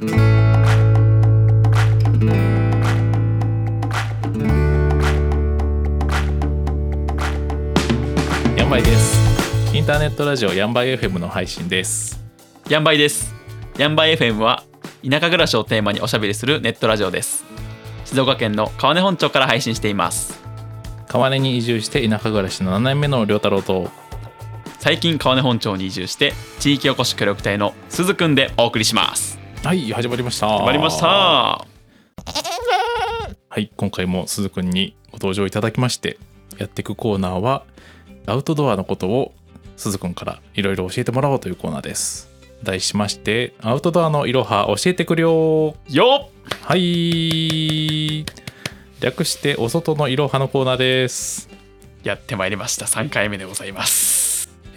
[0.00, 0.04] ヤ
[8.64, 9.76] ンバイです。
[9.76, 12.20] インターネットラジオヤンバイ FM の配信です。
[12.68, 13.34] ヤンバイです。
[13.76, 14.62] ヤンバイ FM は
[15.02, 17.44] 田舎暮らしをテーマにおしゃべりするネットラジオです。
[18.04, 20.40] 静岡県の川根本町から配信しています。
[21.08, 23.90] 川根に移住して田舎暮らしの7年目の良太郎と。
[24.78, 29.27] 最近川根本町に移住して地域おこし協力隊の鈴くんでお送りします
[29.68, 30.48] はい始まりました。
[30.48, 31.06] 始まりました。
[31.06, 31.66] は
[33.58, 36.18] い今回も鈴くんにご登場いただきまして
[36.56, 37.64] やっていくコーナーは
[38.24, 39.34] アウトドアのことを
[39.76, 42.30] 鈴くんからいろいろ教えてもらおうというコーナーです。
[42.62, 46.64] 題しましてアウトドアのいろは教えてくれよよっ！
[46.64, 48.24] はい。
[49.02, 51.50] 略してお外のいろはのコーナーです。
[52.04, 52.86] やってまいりました。
[52.86, 54.17] 3回目でございます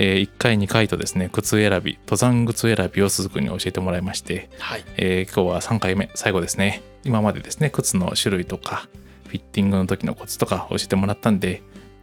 [0.03, 4.83] えー1回2回とですね靴選び登山靴選びを鈴くんに教えてもらいましてはい。
[4.97, 6.81] えー今日は3回目最後ですね。
[7.03, 8.87] 今までですね靴の種類とか
[9.27, 11.61] フィッティングの時のコツとか教えてもらったんで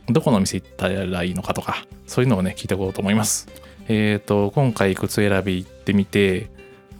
[0.09, 3.49] どこのお店行ったらいいのかとかそういうのをね聞いていこうと思います。
[3.89, 6.51] えっ、と今回靴選び行ってみて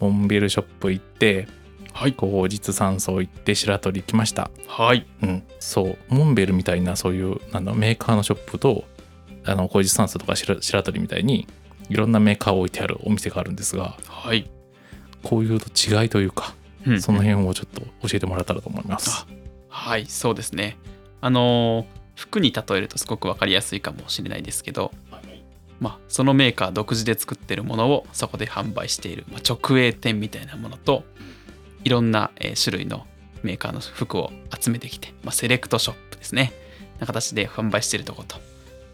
[0.01, 1.47] モンベルショップ行って
[1.93, 2.11] はい。
[2.11, 4.51] 後日山荘行って白鳥行きました。
[4.67, 5.07] はい。
[5.23, 5.43] うん。
[5.61, 5.97] そう。
[6.09, 8.83] モンベルみたいなそういうなんだメーカーのショップと
[9.49, 11.47] あの後日山荘とか白白鳥みたいに
[11.89, 14.49] いろんなメーカーを置いてあるお店があるんですがはい、
[15.23, 17.01] こういう違いというかうん。
[17.01, 19.25] その辺をちょっと教えてもらえたらと思います。
[19.69, 20.77] はいそうですね。
[21.21, 24.91] あのー服に例えるとすごく分かりやすいかもしれないですけど
[25.79, 31.03] まあ、そのメーカー独自で作ってるものをそこで販売している、まあ、直営店みたいなものと
[31.83, 33.05] いろんな、えー種類の
[33.41, 36.51] メーカーの服を集めてきて、まあ、セレクトショップですね。
[36.99, 38.35] な形で販売しているとこと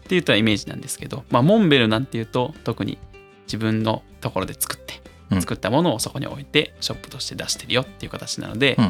[0.06, 2.98] っていうとイメージなんですけど、まあ、モンベルなんていうと特に
[3.46, 5.40] 自分のところで作ってうん。
[5.40, 8.84] 作ったものをそこに置いてショップとして出してるよっていう形なので、うん。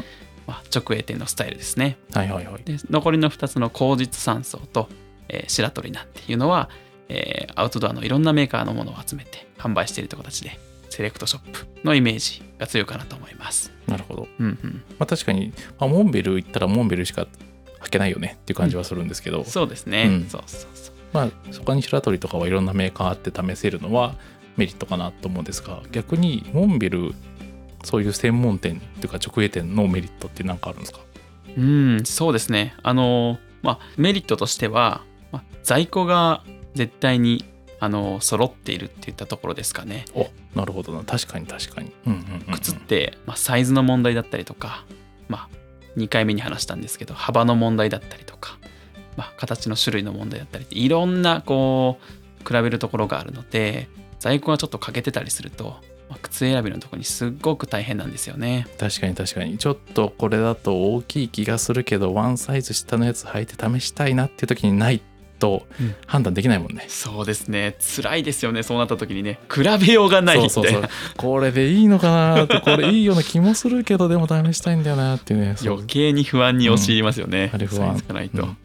[0.46, 1.96] まあ、直営店のスタイルですね。
[2.12, 2.62] はいはいはい。
[2.62, 4.88] で残りの2つの口実山荘と、
[5.28, 6.68] えー白鳥なんていうのは、
[7.08, 10.58] えーアウトドアのいろんなメーカーのものを集めて販売しているという形で
[10.90, 13.72] セレクトショップのイメージが強いかなと思います。
[13.86, 14.28] なるほど。
[14.38, 17.26] うんうん、まあ確かに、まあ、モンベル行ったらモンベルしか
[17.80, 20.28] 履けないよねっていう感じはするんですけど、そうですね、うん。
[20.28, 24.14] そうそうそうまあそこに白鳥とかはいろんなメーカーあって試せるのは
[24.56, 27.14] メリットかなと思うんですが逆にモンベル
[27.84, 31.00] そういう専門店っていうか直営店のメリットって何かあるんですか？
[31.56, 35.02] うんそうですねあのまあメリットとしては、
[35.32, 36.42] まあ、在庫が
[36.74, 37.44] 絶対に
[37.78, 40.06] あの揃っているっていったところですかね。
[40.14, 41.92] おなるほどな確かに確かに。
[42.06, 44.86] うんうんうんうん靴って、まあ、サイズの問題だったりとか、
[45.28, 45.48] まあ、
[45.98, 48.58] 2回目に話したんですけど幅の問題だったりとか、
[49.16, 53.88] まあ、形の種類の問題だったりいろんなこう比べるところがあるので
[54.18, 55.76] 在庫がちょっと欠けてたりすると、
[56.08, 58.66] まあ、靴選びのとこにすっごく大変なんですよね。
[58.78, 65.00] 確かに確かにちょっとこれだと大きい気がするけどワンサイズ下のやつ履いて試したいなっていう時にないっ
[65.38, 65.94] とうん。
[66.06, 66.84] 判断できないもんね。
[66.88, 67.76] そうですね。
[67.80, 68.62] 辛いですよね。
[68.62, 69.38] そうなった時にね。
[69.52, 75.56] 比べようがないみたいなこれでいいのかなってこれいいような気もするけどでも試したいんだよなっていうね。
[75.64, 78.02] 余計に不安に陥りますよね、あれ不安。
[78.08, 78.56] がないと、うん。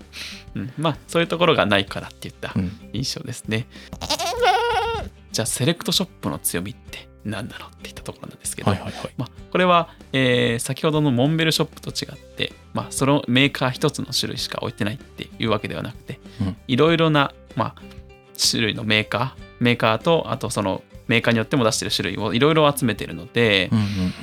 [0.56, 0.74] うん。
[0.78, 2.72] まあそういうところがないからっていったうん。
[2.94, 3.68] 印象ですね。
[5.32, 9.12] じゃあセレクトショップの強みって何なのっていったところなんですけど、はいはいはい。
[9.18, 16.58] まあ、これは、えー先ほどのモンベルショップと違って、まあ、そのメーカー一つの種類しか置いてないっていうわけではなくてうん。
[16.68, 17.82] いろいろな、まあ、
[18.40, 24.14] 種類のメーカーメーカーとあとそのメーカーによっても出してる種類をいろいろ集めてるので、うんうんうん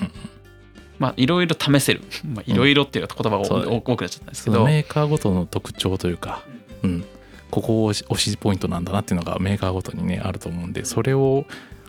[0.99, 2.03] まあいろいろ試せる。
[2.27, 3.83] まあいろいろっていう言葉がそうだね。
[3.87, 6.43] 多くなっちゃったんですけど、メーカーごとの特徴というか、
[6.83, 7.05] うん、
[7.51, 11.45] ここを推しポイントなんだなっていうのがメーカーごとにねあると思うんでそれを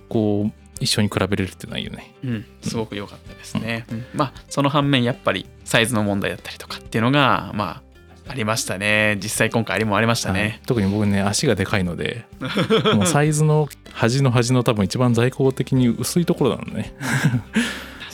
[0.07, 2.13] こう一緒に比べれるっていうのはいいよね。
[2.23, 3.85] うん、すごく良かったですね。
[3.91, 7.81] うんまあその反面やっぱりサイズの問題だったりとかっていうのがま
[8.25, 9.17] あありましたね。
[9.21, 10.61] 実際今回ありもありましたはいね。
[10.65, 12.25] 特に僕ね足がでかいので
[12.95, 16.93] もうサイズの端の端の多分一番在庫的に薄いところなのね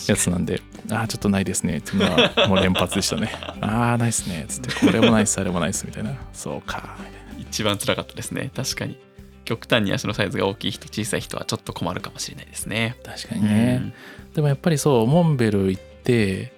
[0.08, 0.62] やつなんで
[0.92, 3.32] ああちょっとないですねっていうのはもう連発でしたね
[3.62, 6.96] ああないっすねつってこれもないっすあれもないっすみたいなそうか
[7.38, 8.52] 一番辛かったですね。
[8.56, 8.98] 確かに
[9.46, 12.98] 極端に足のサイズが大きい人小さい人はちょっと困るかもしれないですね。
[13.04, 13.94] 確かにね、
[14.34, 16.54] でもやっぱりそうモンベル行って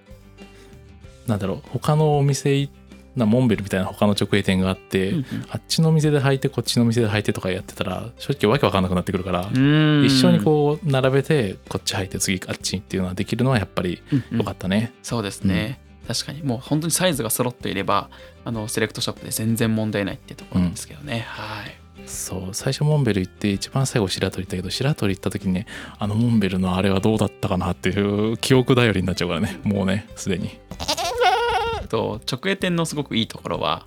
[1.27, 2.71] なんだろう他のお店行
[3.17, 10.05] なモンベルみたいな他の直営店があって、うんあっちの店で履いてこっちの店で履いてとかやってたら正直わけわかんなくなってくるから、うん。
[10.05, 14.37] 一緒にこう並べてこっち履いて次あっちっていうのはできるのはやっぱりうんうん。
[14.39, 14.93] 良かったね。
[15.01, 16.43] そうですね、確かに。
[16.43, 18.09] もう本当にサイズが揃っていれば
[18.45, 21.75] あのセレクトショップで全然問題ないってところなんですけどね、はい
[22.05, 25.65] そう最初モンベル行って一番最後白鳥行ったけど白鳥行った時にね
[25.99, 30.59] あのモンベルのあれはどうだったかなっていう記憶頼りになっちゃうからねもうねすでに。
[31.89, 33.85] と直営店のすごくいいところは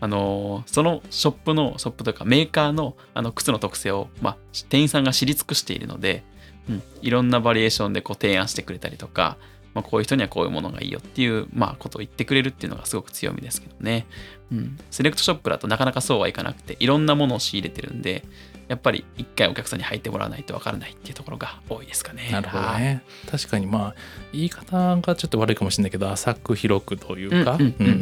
[0.00, 4.36] あのそのショップのショップというかメーカーのあの靴の特性を、まあ、
[4.68, 6.24] 店員さんが知り尽くしているので、
[6.68, 9.36] うん、いろんなバリエーションでこう提案してくれたりとか、
[9.74, 14.06] まあ、こういう人にはこういうものがいいよっていう、まあ、ことを言ってくれるっていうのがすごく強みですけどね、
[14.52, 18.24] うん、セレクトショップだとなかなかそうはいかなくていろんなものを仕入れてるんで
[18.70, 22.28] やっぱり一回お客さんに履いてもらわないとわからないっていうところが多いですかね。
[22.30, 22.82] なるほどはい。
[22.82, 23.94] ね確かにまあ
[24.32, 27.92] 言い方がちょっと悪いかもしれないけど浅く広くというかうんうんうんうん。
[27.92, 27.96] う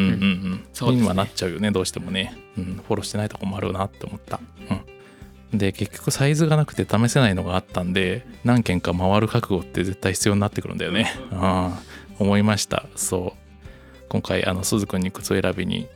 [0.56, 1.00] んそうね。
[1.00, 4.80] にはなっちゃうよねどうしてもね、うん、フォローしてないとこもあるなって思った、うん、
[5.52, 11.12] で結局サイズがなくて試せないのがあったんで何件か回る覚悟って絶対必要になってくるんだよね。
[11.30, 11.72] うん。
[12.18, 12.86] 思いました。
[12.96, 13.66] そう。
[14.08, 15.88] 今回あの鈴くんに靴選びに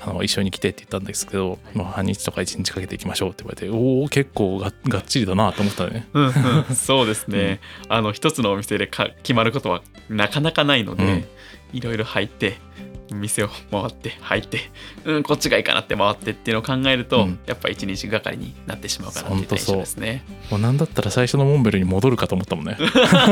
[0.00, 6.06] あの一緒に来てって言ったんですけど、もう半日とか一日かけていきましょうって言われておお結構ががっちりだなと思ったね。
[6.12, 6.32] うんうん、
[6.76, 11.24] そうですね、あの一つのお店でか決まることはなかなかないので、うん。
[11.72, 12.56] いろいろ入って
[13.14, 14.58] 店を回って入って
[15.04, 17.38] うんこっちがいいかなって回ってっていうのを考えると、うん。
[17.46, 20.24] やっぱ一日がかりになってしまうかなっていう印象ですね。
[20.50, 22.76] もうなんだったら最初のモンベルに戻るかと思ったもんね。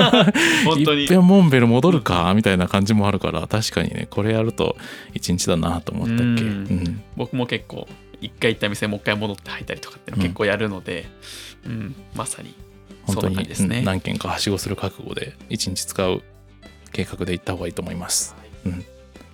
[0.64, 1.02] 本当に。
[1.02, 4.76] いっぺんモンベル戻るかみたいな感じもあるから確かにねこれやると
[5.14, 6.22] 一日だなと思ったっけ。
[6.22, 6.34] ううん。
[6.82, 7.86] ん僕も結構
[8.20, 11.06] 一回行った店もう一回戻って入ったりとかっていうの結構やるので、
[11.66, 12.54] うんまさに
[13.02, 13.78] 本当にですね。
[13.78, 16.22] うん何件かはしごする覚悟で一日使う
[16.92, 18.34] 計画で行った方がいいと思います、
[18.64, 18.84] うん、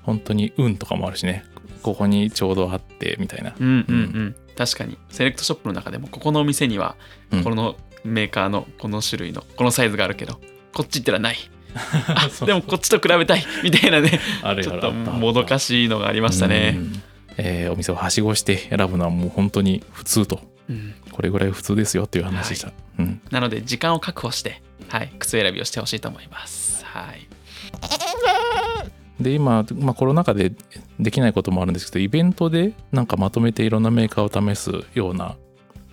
[0.02, 1.44] 本当に運とかもあるしね。
[1.82, 3.54] ここにちょうどあってみたいな。
[3.58, 4.36] うんうんうん。
[4.56, 4.98] 確かに。
[5.10, 6.96] セレクトショップの中でもここのお店には
[7.30, 7.44] うん。
[7.44, 10.40] このメーカーのこの種類のこのサイズがあるけど
[10.72, 11.36] こっち行ったらない。
[12.44, 13.44] でもこっちと比べたい。
[13.62, 14.20] みたいなね。
[14.62, 16.70] ちょっともどかしいのがありましたうね。
[16.72, 17.02] ん。
[17.38, 20.40] えーお店をはしごして選ぶのはもう本当に普通と。
[20.68, 20.94] うん。
[21.10, 23.20] これぐらい普通ですよっていう話でした、うん。
[23.30, 26.84] なので時間を確保して、はい、靴選びをしてほしいと思います。
[26.84, 27.28] はい、
[29.22, 30.52] で今、まあ、コロナ禍で
[30.98, 35.36] できないこともあるんですけどイベントでなんかまとめていろんなメーカーを試すような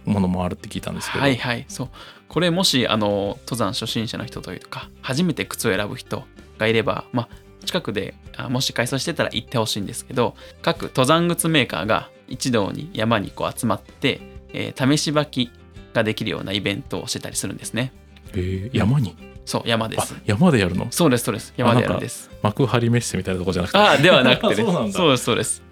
[0.06, 1.90] ものもあるって聞いたんですけど、はいはいそう。
[2.28, 6.24] これもしあの登山初心者の人というか初めて靴を選ぶ人
[6.58, 7.30] がいれば、まあ、
[7.66, 14.22] 近くであもし改装してたら行ってほしいんですけど各登山靴メーカーが一堂に山にこう集まって、
[14.54, 15.52] えー試し履き
[15.94, 17.92] ができるようなイベントをしてたりするんですね。
[18.34, 19.16] えー山に？
[19.50, 20.14] そう山であす。
[20.26, 20.88] 山でやるの？
[20.92, 21.54] そうですそうです。
[21.58, 22.30] 山でやるんです。
[22.44, 23.78] 幕張メッセみたいなとこじゃなくて？
[23.80, 24.56] あではなくてね。
[24.64, 24.94] そうなんだ。
[24.98, 25.64] そうですそうです。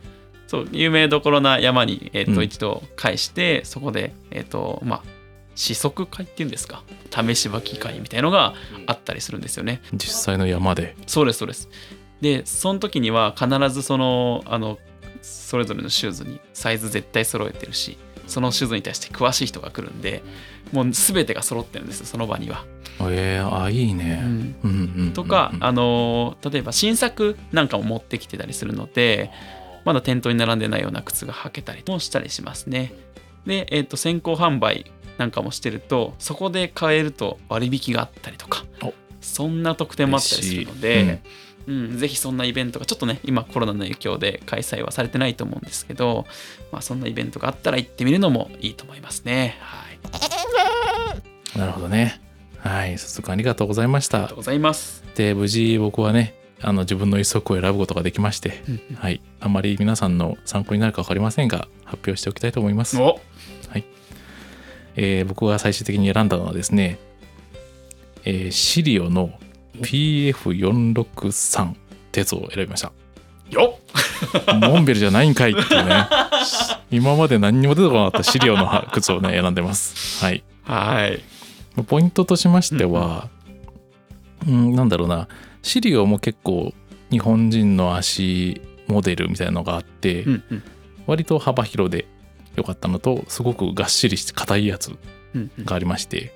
[0.48, 2.44] そう有名どころな山に、えーとうん。
[2.44, 5.02] 一度返してそこでえっ、とまあ
[5.56, 6.82] 試足会っていうんですか？
[7.12, 8.56] 試し履き会みたいのが
[8.88, 9.82] あったりするんですよね。
[9.94, 10.96] 実際の山で。
[11.06, 11.70] そうですそうです。
[12.20, 14.80] でその時には必ずそのあの
[15.22, 17.98] それぞれのシューズにサイズ絶対揃えてるし
[18.28, 20.24] そのシューズに対して詳しい人が来るんで
[20.72, 22.66] もう全てが揃ってるんですその場には、
[23.02, 24.24] えー、あいいね、
[25.14, 29.32] とか、あのー例えば新作なんかも持ってきてたりするので
[29.86, 32.94] まだ店頭に並んでないような靴が履けたりもしたりしますね。
[33.46, 38.94] で、えー、と先行販売なんかもしてるとそこで買えると割引があったりとかお。
[39.22, 41.20] そんな特典もあったりするので、うん
[41.98, 46.26] ぜひそんなイベントがちょっとね今コロナの影響で開催はされてないと思うんですけど、
[46.72, 49.58] まあ、そんなイベントがあったら行ってみるのもいいと思いますね。
[49.60, 50.00] はい。
[51.60, 52.22] なるほどね。
[52.60, 54.18] はい早速ありがとうございました。
[54.18, 58.96] ありがとうございます、で無事僕はねあの自分の一足を選ぶことができましてうんうん。
[58.96, 59.22] はい。
[59.40, 62.98] あまり皆さんの参考になるか分かりませんが発表しておきたいと思います。
[63.00, 63.20] お。
[64.98, 66.98] えー僕が最終的に選んだのはですね、
[68.26, 69.32] えーシリオの
[69.82, 71.76] PF463 っ
[72.12, 72.92] てやつを選びました。
[73.50, 76.08] よっモンベルじゃないんかいっていうね。
[76.92, 80.24] 今まで何にも出てこなかったシリオの靴をね、選んでます。
[80.24, 80.44] はい。
[80.64, 81.22] はい
[81.84, 83.30] ポイントとしましては、
[84.48, 85.28] うん、なんだろうな、
[85.62, 86.74] シリオも結構
[87.12, 90.64] 日本人の足モデルみたいなのがあって、うんうん
[91.08, 92.06] 割と幅広で
[92.58, 94.92] 良かったのと、すごくがっしりして硬いやつ
[95.64, 96.30] がありましてうん、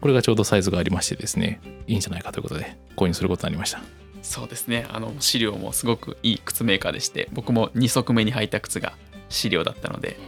[0.00, 3.80] これがちょうどサイズがありましてですね、いいんじゃないかということで、購入することになりました。
[4.22, 4.86] そうですね。
[4.90, 8.94] あの資料もすごくいい靴メーカーでして僕も2足目に履いた靴が
[9.28, 10.18] 資料だったので、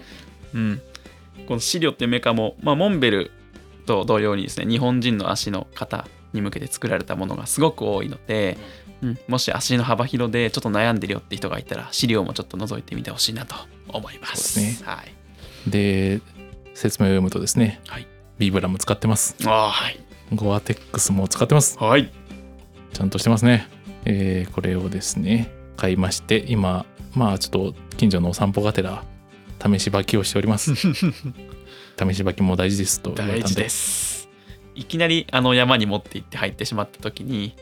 [0.55, 0.83] うん、
[1.49, 3.31] この資料っていうメーカーも、まあ、モンベル
[3.87, 8.59] と同様にですね日本人の足の型に向けて作られたものがすごく多いので、
[9.01, 13.55] うん、もし足の幅広でちょっと悩んでるよって人がいたら資料もちょっと覗いてみてほしいなと
[13.89, 14.55] 思います。
[14.55, 15.03] そうですは
[15.67, 16.21] い、で、
[16.75, 18.07] 説明を読むとですね、はい
[18.39, 19.37] ビーブラも使ってます。
[19.45, 20.01] あーはい
[20.35, 21.79] ゴアテックスも使ってます。
[21.79, 22.13] はい
[22.93, 23.69] ちゃんとしてますね。
[24.05, 29.05] えーこれをですね、買いまして、今、まあちょっと近所のお散歩がてら、
[29.59, 30.95] 試し履きをしております 試し
[31.99, 34.29] 履きも大事ですと言わです
[34.75, 37.57] いきなりあの山に持って行って入ってしまった時に、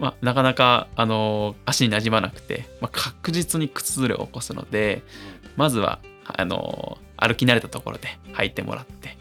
[0.00, 5.02] まあ、なかなかあの足になじまなくて、まあ、確実に靴ずれを起こすので
[5.56, 9.16] まずはあの歩き慣れたところで履いてもらって、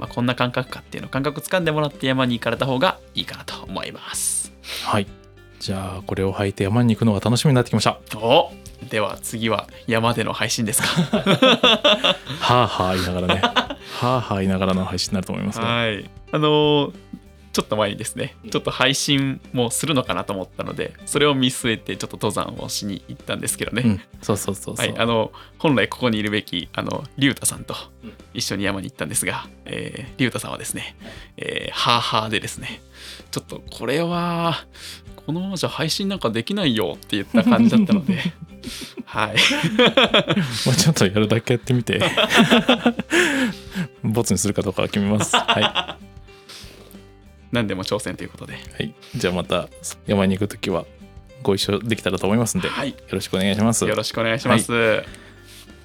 [0.00, 4.50] まあ、こんな感覚かっていうのを感覚つかんでもらって山に行かれた方がいいかなと思います。
[4.86, 5.06] はい。
[5.58, 8.00] じゃあこれを履いて山に行くのが楽しみになってきました。
[8.16, 8.50] お
[8.88, 10.88] では次は山での配信ですか。
[12.40, 13.42] はあはあ言いながらね。
[13.42, 16.10] はあはあ言いながらの配信になると思いますがはい。
[16.32, 16.92] あのー
[17.52, 23.82] ちょっと前にですね、ちょっと配信もするのかなと思ったので、それを見据えてちょっと登山をしに行ったんですけどね。
[23.84, 24.00] うん。
[24.22, 27.74] そうそうそうそう、はい、あの本来ここにいるべきあの龍太さんと
[28.34, 30.94] 一緒に山に行ったんですが、えー、龍太さんはですね、
[31.36, 32.80] えー、はあはあでですね
[33.30, 34.64] ちょっとこれは
[35.16, 38.18] このままじゃ配信なんかできないよって言った感じだったので
[39.06, 39.36] はい。
[40.66, 42.00] もうちょっとやるだけやってみて。
[44.04, 45.34] ボツにするかどうかは決めます。
[45.34, 45.98] は
[47.52, 48.54] 何でも挑戦ということで。
[48.54, 49.68] い、はい、じゃあまた
[50.06, 50.86] 山に行く時は
[51.42, 52.90] ご一緒できたらと思いますんで、はい。
[52.90, 53.86] よろしくお願いします。
[53.86, 54.72] よろしくお願いします、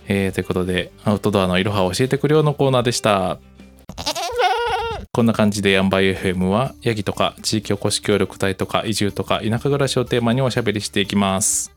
[0.07, 3.39] えーということでアウトドアのいろはを教えてくれよのコーナーでした。
[5.11, 11.71] こんな感じでヤンバイ FM はヤギとか地域おこし協力隊とか移住とか田舎暮らしをテーマにおしゃべりしていきます。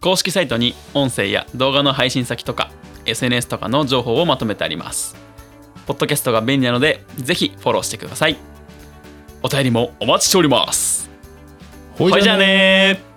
[0.00, 2.70] 公式サイトに音声や動画の配信先とか
[3.06, 5.26] SNS とかの情報をまとめてあります。
[5.86, 8.36] ポッドキャストが便利なのでぜひフォローしてください
[9.42, 11.08] お便りもお待ちしております。
[11.98, 13.15] ほほいじゃあねー